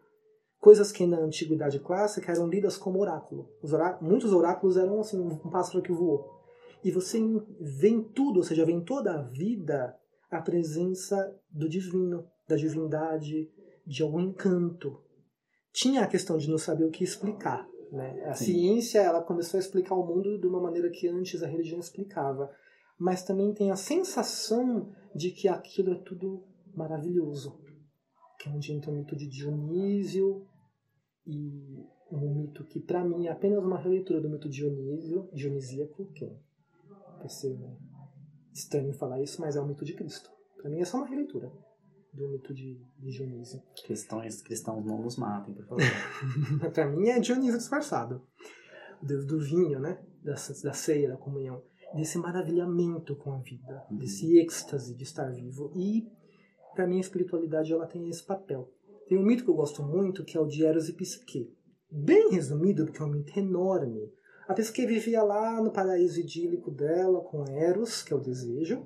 [0.64, 3.50] Coisas que na antiguidade clássica eram lidas como oráculo.
[3.62, 6.40] Orá muitos oráculos eram assim, um pássaro que voou.
[6.82, 7.20] E você
[7.60, 9.94] vê em tudo, ou seja, vê em toda a vida
[10.30, 13.50] a presença do divino, da divindade,
[13.86, 15.02] de algum encanto.
[15.70, 17.68] Tinha a questão de não saber o que explicar.
[17.92, 18.24] Né?
[18.24, 18.46] A Sim.
[18.46, 22.50] ciência ela começou a explicar o mundo de uma maneira que antes a religião explicava.
[22.98, 26.42] Mas também tem a sensação de que aquilo é tudo
[26.74, 27.60] maravilhoso.
[28.40, 30.46] Que é onde entra o mito de Dionísio
[31.26, 36.24] e um mito que para mim é apenas uma releitura do mito Dionísio, dionisíaco, que
[36.24, 36.36] é
[38.52, 40.30] estranho falar isso, mas é o mito de Cristo.
[40.56, 41.50] Para mim é só uma releitura
[42.12, 43.60] do mito de, de Dionísio.
[43.84, 45.82] Cristãos, cristãos não nos matem, por favor.
[46.72, 48.22] para mim é Dionísio disfarçado.
[49.02, 50.00] O deus do vinho, né?
[50.22, 51.62] Da, da ceia, da comunhão.
[51.94, 53.98] Desse maravilhamento com a vida, uhum.
[53.98, 55.72] desse êxtase de estar vivo.
[55.76, 56.08] E,
[56.74, 58.72] para mim, a espiritualidade ela tem esse papel.
[59.08, 61.52] Tem um mito que eu gosto muito, que é o de Eros e Psique.
[61.90, 64.12] Bem resumido, porque é um mito enorme.
[64.48, 68.84] A Psique vivia lá no paraíso idílico dela, com Eros, que é o desejo,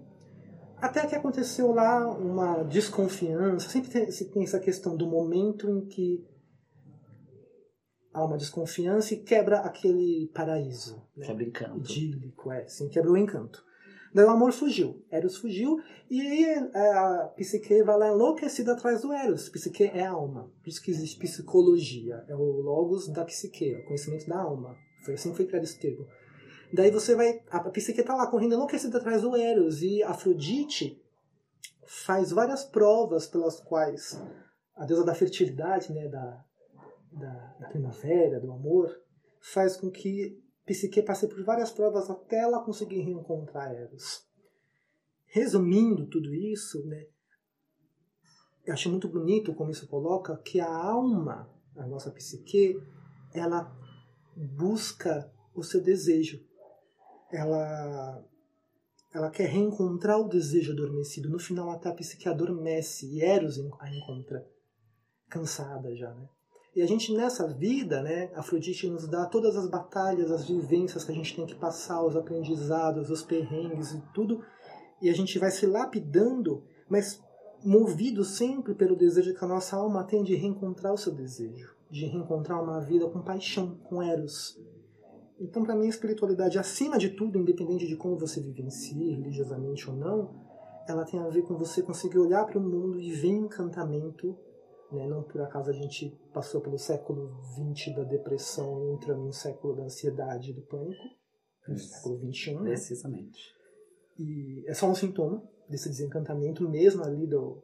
[0.76, 3.68] até que aconteceu lá uma desconfiança.
[3.68, 6.24] Sempre tem, tem essa questão do momento em que
[8.12, 11.02] há uma desconfiança e quebra aquele paraíso.
[11.16, 11.26] Né?
[11.26, 11.92] Quebra o encanto.
[11.92, 12.66] Idílico, é.
[12.68, 13.64] Sim, quebra o encanto.
[14.14, 15.04] Daí o amor fugiu.
[15.10, 15.78] Eros fugiu
[16.10, 19.48] e é, a psique vai lá enlouquecida atrás do Eros.
[19.48, 20.50] Psique é alma.
[20.62, 22.24] Por isso que existe psicologia.
[22.28, 24.76] É o logos da psique, é o conhecimento da alma.
[25.04, 26.06] Foi assim que foi criado esse termo.
[26.72, 27.40] Daí você vai.
[27.50, 29.82] A psique tá lá correndo enlouquecida atrás do Eros.
[29.82, 31.00] E Afrodite
[31.86, 34.20] faz várias provas pelas quais
[34.76, 36.44] a deusa da fertilidade, né, da,
[37.12, 38.88] da, da primavera, do amor,
[39.40, 44.26] faz com que Psique passe por várias provas até ela conseguir reencontrar Eros.
[45.26, 47.06] Resumindo tudo isso, né,
[48.66, 52.78] eu acho muito bonito como isso coloca que a alma, a nossa psique,
[53.32, 53.74] ela
[54.36, 56.46] busca o seu desejo
[57.30, 58.24] ela
[59.12, 61.30] ela quer reencontrar o desejo adormecido.
[61.30, 64.46] No final, até a psique adormece e Eros a encontra
[65.28, 66.28] cansada já, né?
[66.78, 71.10] E a gente nessa vida, né, Afrodite nos dá todas as batalhas, as vivências que
[71.10, 74.44] a gente tem que passar, os aprendizados, os perrengues e tudo,
[75.02, 77.20] e a gente vai se lapidando, mas
[77.64, 82.06] movido sempre pelo desejo que a nossa alma tem de reencontrar o seu desejo, de
[82.06, 84.56] reencontrar uma vida com paixão, com Eros.
[85.40, 89.96] Então, para mim, a espiritualidade, acima de tudo, independente de como você vivencia, religiosamente ou
[89.96, 90.30] não,
[90.86, 94.38] ela tem a ver com você conseguir olhar para o mundo e ver encantamento.
[94.92, 95.06] Né?
[95.06, 99.76] Não por acaso a gente passou pelo século XX da depressão e entrando no século
[99.76, 101.02] da ansiedade e do pânico,
[101.66, 102.54] no século XXI.
[102.54, 102.70] Né?
[102.70, 103.54] Precisamente.
[104.18, 107.62] E é só um sintoma desse desencantamento mesmo ali do,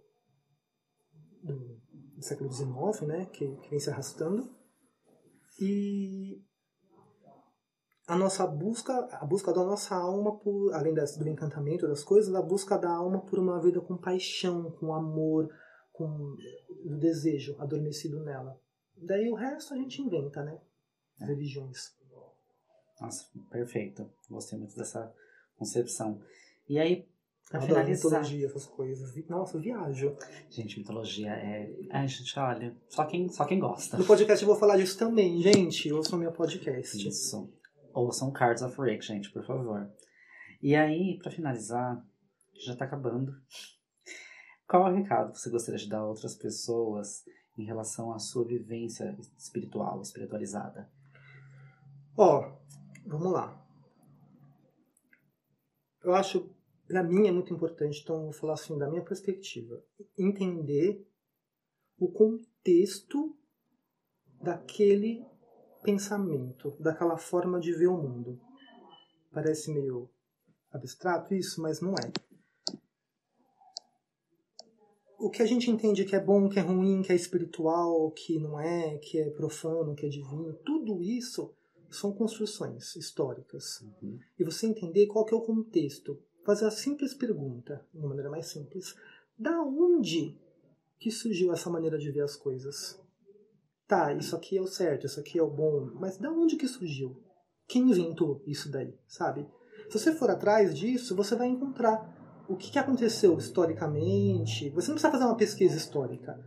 [1.43, 1.81] do,
[2.17, 3.27] do século XIX, né?
[3.27, 4.55] que, que vem se arrastando.
[5.61, 6.43] E
[8.07, 12.35] a nossa busca, a busca da nossa alma por, além das, do encantamento das coisas,
[12.35, 15.49] a busca da alma por uma vida com paixão, com amor,
[15.95, 16.37] com
[16.85, 18.61] o desejo adormecido nela.
[18.97, 20.61] Daí o resto a gente inventa, né?
[21.21, 21.95] As religiões.
[23.01, 24.11] Nossa, perfeito.
[24.29, 25.13] Gostei muito dessa
[25.57, 26.21] concepção.
[26.69, 27.09] E aí,
[27.49, 28.11] pra Adoro finalizar.
[28.11, 29.29] mitologia, essas coisas.
[29.29, 30.17] Nossa, viajo.
[30.51, 31.73] Gente, mitologia é.
[31.91, 32.77] Ai, gente, olha.
[32.89, 33.97] Só quem, só quem gosta.
[33.97, 35.93] No podcast eu vou falar disso também, gente.
[35.93, 37.07] Ouçam meu podcast.
[37.07, 37.53] Isso.
[37.93, 39.89] Ouçam Cards of Rick, gente, por favor.
[40.61, 42.05] E aí, pra finalizar,
[42.55, 43.33] já tá acabando.
[44.67, 47.25] Qual é o recado que você gostaria de dar a outras pessoas
[47.57, 50.91] em relação à sua vivência espiritual, espiritualizada?
[52.17, 52.57] Ó,
[53.07, 53.63] vamos lá.
[56.03, 56.51] Eu acho,
[56.87, 59.83] pra mim é muito importante, então vou falar assim da minha perspectiva,
[60.19, 61.07] entender
[61.99, 63.37] o contexto
[64.41, 65.25] daquele
[65.83, 68.41] pensamento, daquela forma de ver o mundo.
[69.33, 70.11] Parece meio
[70.71, 72.13] abstrato isso, mas não é.
[75.25, 78.39] O que a gente entende que é bom, que é ruim, que é espiritual, que
[78.39, 81.51] não é, que é profano, que é divino, tudo isso
[81.89, 83.81] são construções históricas.
[84.03, 84.19] Uhum.
[84.39, 86.23] E você entender qual que é o contexto.
[86.45, 88.95] Fazer a simples pergunta, de uma maneira mais simples.
[89.39, 90.39] Da onde
[90.99, 93.01] que surgiu essa maneira de ver as coisas?
[93.89, 96.69] Tá, isso aqui é o certo, isso aqui é o bom, mas da onde que
[96.69, 97.17] surgiu?
[97.67, 99.49] Quem inventou isso daí, sabe?
[99.89, 102.15] Se você for atrás disso, você vai encontrar
[102.49, 104.71] o que, que aconteceu historicamente.
[104.71, 106.39] Você não precisa fazer uma pesquisa histórica.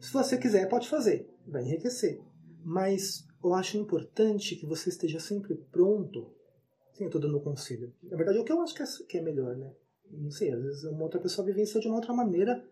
[0.00, 2.20] Se você quiser, pode fazer, vai enriquecer.
[2.64, 6.32] Mas eu acho importante que você esteja sempre pronto.
[6.94, 7.92] Sim, eu estou dando um conselho.
[8.02, 9.74] Na verdade, é o que eu acho que é, que é melhor, né?
[10.10, 12.64] Não sei, às vezes uma outra pessoa vivencia de uma outra maneira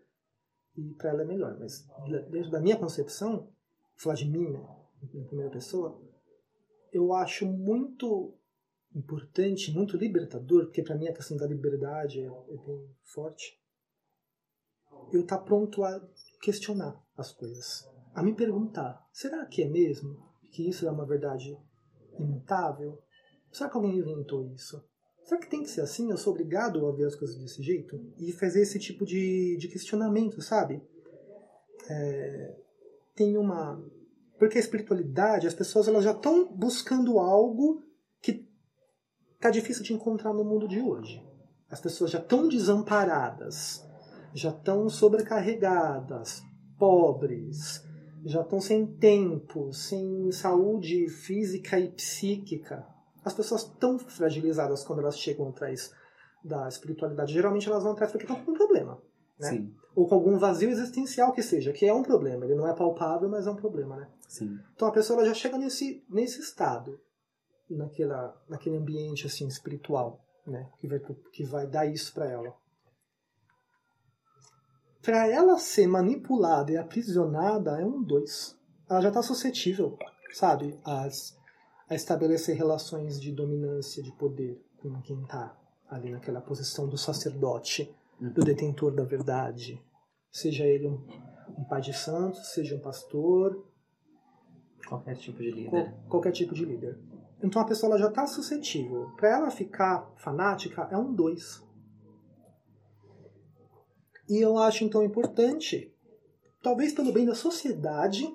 [0.77, 1.57] e para ela é melhor.
[1.59, 1.85] Mas
[2.29, 3.49] dentro da minha concepção,
[3.95, 4.65] falar de mim, né?
[5.13, 6.01] Em primeira pessoa,
[6.91, 8.33] eu acho muito
[8.95, 13.59] importante, muito libertador, porque para mim a questão da liberdade é, é bem forte.
[15.11, 16.01] Eu estar tá pronto a
[16.41, 20.17] questionar as coisas, a me perguntar: será que é mesmo
[20.51, 21.57] que isso é uma verdade
[22.19, 23.01] imutável?
[23.51, 24.83] Será que alguém inventou isso?
[25.23, 26.09] Será que tem que ser assim?
[26.09, 27.95] Eu sou obrigado a ver as coisas desse jeito?
[28.17, 30.81] E fazer esse tipo de, de questionamento, sabe?
[31.89, 32.55] É,
[33.15, 33.81] tem uma.
[34.37, 37.81] Porque a espiritualidade, as pessoas elas já estão buscando algo
[39.43, 41.21] tá difícil de encontrar no mundo de hoje.
[41.69, 43.85] As pessoas já estão desamparadas,
[44.33, 46.41] já estão sobrecarregadas,
[46.77, 47.83] pobres,
[48.23, 52.87] já estão sem tempo, sem saúde física e psíquica.
[53.25, 55.91] As pessoas estão fragilizadas quando elas chegam atrás
[56.43, 57.33] da espiritualidade.
[57.33, 59.01] Geralmente elas vão atrás porque estão com um problema.
[59.39, 59.49] Né?
[59.49, 62.45] Sim, Ou com algum vazio existencial que seja, que é um problema.
[62.45, 63.97] Ele não é palpável, mas é um problema.
[63.97, 64.07] Né?
[64.27, 64.57] sim.
[64.73, 66.99] Então a pessoa já chega nesse, nesse estado,
[67.69, 70.69] naquela, naquele ambiente assim espiritual, né?
[70.79, 70.99] que, vai,
[71.31, 72.53] que vai dar isso para ela.
[75.01, 78.57] Para ela ser manipulada e aprisionada é um dois.
[78.89, 79.97] Ela já está suscetível,
[80.33, 81.37] sabe, às,
[81.89, 85.57] a estabelecer relações de dominância, de poder com quem está
[85.89, 89.81] ali naquela posição do sacerdote, do detentor da verdade.
[90.31, 91.05] Seja ele um,
[91.57, 93.67] um pai de santos, seja um pastor,
[94.87, 95.69] Qualquer tipo de líder.
[95.69, 96.99] qual- qualquer tipo de líder.
[97.43, 99.11] Então a pessoa já está suscetível.
[99.17, 101.61] Para ela ficar fanática é um dois.
[104.29, 105.93] E eu acho então importante,
[106.61, 108.25] talvez pelo bem da sociedade,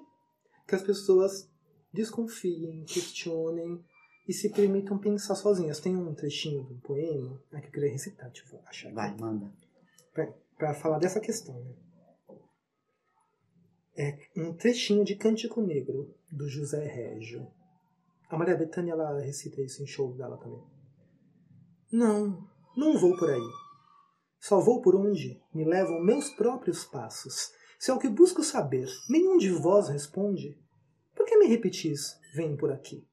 [0.67, 1.51] que as pessoas
[1.91, 3.83] desconfiem, questionem
[4.29, 5.81] e se permitam pensar sozinhas.
[5.81, 9.51] Tem um trechinho do poema né, que eu queria recitar, deixa eu achar Vai, manda.
[10.59, 11.59] para falar dessa questão.
[11.59, 11.75] Né?
[13.97, 17.51] É um trechinho de Cântico Negro, do José Régio.
[18.29, 20.63] A Maria Bethânia ela recita isso em show dela também.
[21.91, 23.51] Não, não vou por aí.
[24.39, 27.51] Só vou por onde me levam meus próprios passos.
[27.79, 30.61] Se ao que busco saber, nenhum de vós responde,
[31.15, 33.07] por que me repetis, vem por aqui?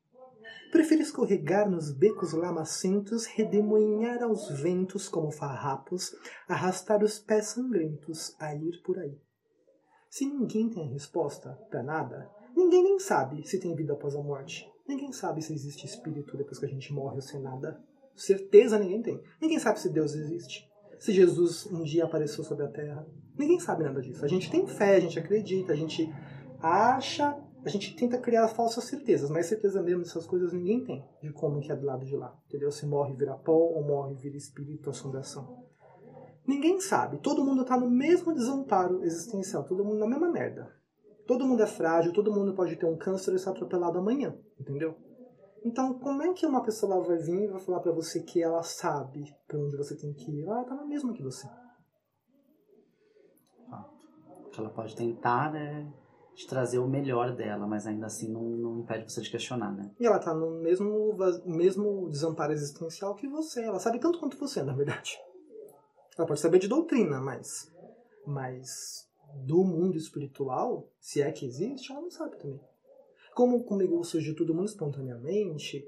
[0.72, 6.14] Prefiro escorregar nos becos lamacentos, redemoinhar aos ventos como farrapos,
[6.48, 9.18] arrastar os pés sangrentos a ir por aí.
[10.10, 14.70] Se ninguém tem resposta para nada, ninguém nem sabe se tem vida após a morte.
[14.88, 17.82] Ninguém sabe se existe espírito depois que a gente morre ou sem nada.
[18.16, 19.22] Certeza ninguém tem.
[19.42, 20.70] Ninguém sabe se Deus existe.
[21.00, 23.06] Se Jesus um dia apareceu sobre a terra.
[23.38, 24.24] Ninguém sabe nada disso.
[24.24, 26.10] A gente tem fé, a gente acredita, a gente
[26.62, 31.34] acha, a gente tenta criar falsas certezas, mas certeza mesmo dessas coisas ninguém tem, de
[31.34, 32.38] como que é do lado de lá.
[32.48, 32.72] Entendeu?
[32.72, 35.66] Se morre vira pó ou morre vira espírito, assombração.
[36.48, 37.18] Ninguém sabe.
[37.18, 39.64] Todo mundo tá no mesmo desamparo existencial.
[39.64, 40.72] Todo mundo na mesma merda.
[41.26, 44.38] Todo mundo é frágil, todo mundo pode ter um câncer e ser atropelado amanhã.
[44.60, 44.96] Entendeu?
[45.64, 48.62] Então, como é que uma pessoa vai vir e vai falar pra você que ela
[48.62, 50.44] sabe pra onde você tem que ir?
[50.44, 51.48] Ela tá na mesma que você.
[53.68, 54.60] Fato.
[54.60, 55.88] Ela pode tentar é
[56.36, 59.90] de trazer o melhor dela, mas ainda assim não, não impede você de questionar, né?
[60.00, 63.64] E ela tá no mesmo, mesmo desamparo existencial que você.
[63.64, 65.18] Ela sabe tanto quanto você, na verdade.
[66.18, 67.72] Ela pode saber de doutrina, mas.
[68.26, 69.10] Mas.
[69.34, 72.62] Do mundo espiritual, se é que existe, ela não sabe também.
[73.36, 75.86] Como comigo surgiu tudo muito espontaneamente,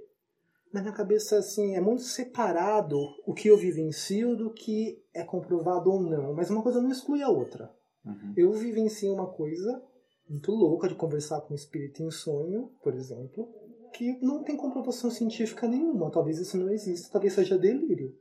[0.74, 5.90] na minha cabeça, assim, é muito separado o que eu vivencio do que é comprovado
[5.90, 6.34] ou não.
[6.34, 7.74] Mas uma coisa não exclui a outra.
[8.06, 8.34] Uhum.
[8.36, 9.82] Eu vivencio uma coisa
[10.30, 13.48] muito louca de conversar com um espírito em sonho, por exemplo,
[13.94, 16.12] que não tem comprovação científica nenhuma.
[16.12, 18.14] Talvez isso não exista, talvez seja delírio.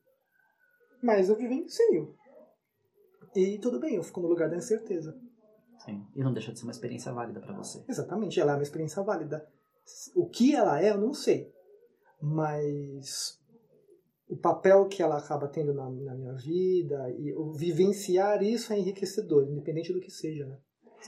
[1.02, 2.14] Mas eu vivencio.
[3.34, 5.18] E tudo bem, eu fico no lugar da incerteza.
[5.86, 6.04] Sim.
[6.14, 7.82] E não deixa de ser uma experiência válida para você.
[7.88, 9.46] Exatamente, ela é uma experiência válida.
[10.14, 11.50] O que ela é, eu não sei.
[12.20, 13.40] Mas
[14.28, 18.78] o papel que ela acaba tendo na, na minha vida e o vivenciar isso é
[18.78, 20.58] enriquecedor, independente do que seja, né?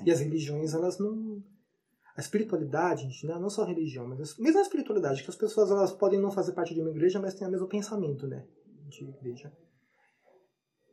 [0.04, 1.42] E as religiões, elas não.
[2.16, 3.38] A espiritualidade, gente, né?
[3.38, 6.52] não só a religião, mas mesmo a espiritualidade, que as pessoas elas podem não fazer
[6.52, 8.44] parte de uma igreja, mas têm o mesmo pensamento, né?
[8.88, 9.52] De igreja.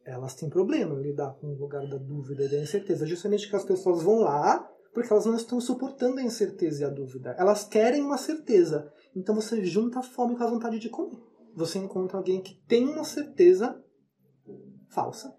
[0.06, 3.08] Elas têm problema em lidar com o lugar da dúvida e da incerteza.
[3.08, 6.89] Justamente que as pessoas vão lá porque elas não estão suportando a incerteza e a
[6.89, 7.36] dúvida.
[7.38, 8.93] Elas querem uma certeza.
[9.16, 11.20] Então você junta a fome com a vontade de comer.
[11.53, 13.84] Você encontra alguém que tem uma certeza
[14.89, 15.36] falsa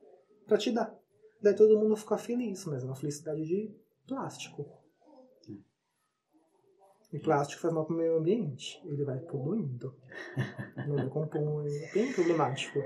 [0.47, 0.95] para te dar.
[1.41, 3.75] Daí todo mundo fica feliz, mas é uma felicidade de
[4.07, 4.67] plástico.
[7.13, 8.83] E plástico faz mal para o meio ambiente.
[8.85, 9.97] Ele vai poluindo.
[10.87, 11.67] Não decompõe.
[11.67, 12.79] É bem problemático.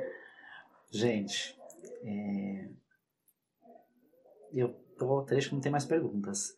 [0.91, 1.59] Gente,
[2.03, 2.70] é...
[4.53, 6.55] eu tô triste que não tem mais perguntas.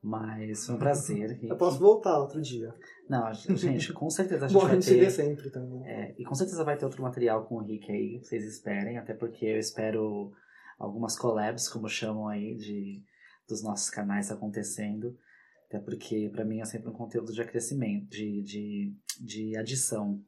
[0.00, 1.30] Mas foi um prazer.
[1.32, 1.48] Rick.
[1.48, 2.72] Eu posso voltar outro dia.
[3.08, 5.10] Não, gente, com certeza a gente Bom, a vai gente se vê ter.
[5.10, 5.86] sempre também.
[5.88, 9.12] É, e com certeza vai ter outro material com o Rick aí, vocês esperem, até
[9.12, 10.32] porque eu espero
[10.78, 13.02] algumas collabs, como chamam aí, de,
[13.48, 15.18] dos nossos canais acontecendo.
[15.66, 20.22] Até porque para mim é sempre um conteúdo de acrescimento, de, de, de adição,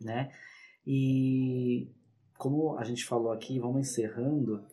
[0.00, 0.30] né?
[0.86, 1.90] E
[2.38, 4.64] como a gente falou aqui, vamos encerrando.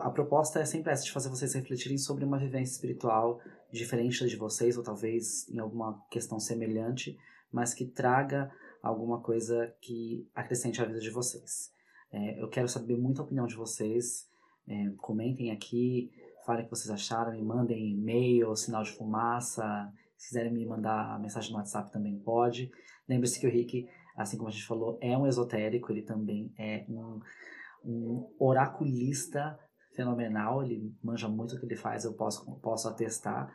[0.00, 3.40] A proposta é sempre essa, de fazer vocês refletirem sobre uma vivência espiritual
[3.70, 7.18] diferente de vocês, ou talvez em alguma questão semelhante,
[7.50, 8.50] mas que traga
[8.82, 11.72] alguma coisa que acrescente a vida de vocês.
[12.10, 14.28] É, eu quero saber muito a opinião de vocês.
[14.66, 16.10] É, comentem aqui,
[16.44, 19.92] falem o que vocês acharam, me mandem e-mail, sinal de fumaça.
[20.16, 22.70] Se quiserem me mandar mensagem no WhatsApp também pode.
[23.08, 23.88] Lembre-se que o Rick,
[24.18, 27.20] assim como a gente falou, é um esotérico, ele também é um,
[27.84, 29.58] um oraculista
[29.94, 33.52] fenomenal, ele manja muito o que ele faz, eu posso, posso atestar.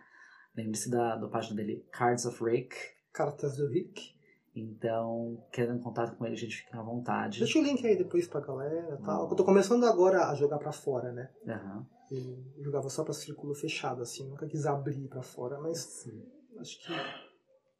[0.55, 2.75] Lembre-se da, da página dele, Cards of Rick.
[3.11, 4.13] Cartas do Rick.
[4.55, 7.39] Então, querendo contato com ele, a gente fica à vontade.
[7.39, 9.29] Deixa o link aí depois pra galera e tal.
[9.29, 11.29] Eu tô começando agora a jogar pra fora, né?
[11.47, 11.87] Aham.
[12.11, 14.29] Eu jogava só pra círculo fechado, assim.
[14.29, 16.23] Nunca quis abrir pra fora, mas Sim.
[16.59, 16.93] acho que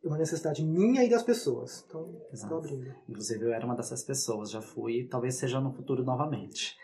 [0.03, 1.85] uma necessidade minha e das pessoas.
[1.87, 2.13] Então,
[2.47, 2.93] tô abrindo.
[3.07, 6.77] Inclusive, eu era uma dessas pessoas, já fui talvez seja no futuro novamente.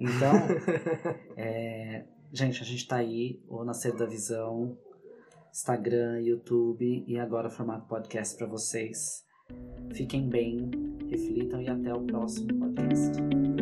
[0.00, 0.32] Então,
[1.36, 4.76] é, gente, a gente tá aí, o Nascer da Visão,
[5.52, 9.24] Instagram, YouTube e agora formato podcast para vocês.
[9.92, 10.70] Fiquem bem,
[11.08, 13.53] reflitam e até o próximo podcast.